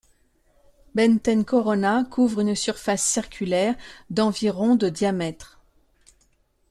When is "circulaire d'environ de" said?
3.05-4.89